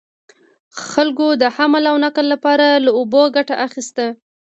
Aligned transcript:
خلکو 0.89 1.27
د 1.41 1.43
حمل 1.55 1.83
او 1.91 1.95
نقل 2.05 2.25
لپاره 2.33 2.67
له 2.85 2.91
اوبو 2.99 3.21
ګټه 3.35 3.55
اخیسته. 3.67 4.05